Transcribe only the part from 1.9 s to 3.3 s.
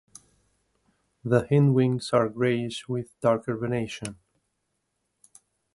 are greyish with